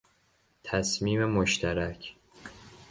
[0.63, 2.13] تصمیم مشترک